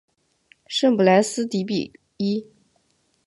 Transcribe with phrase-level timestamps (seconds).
[0.65, 2.43] 圣布莱斯迪比伊。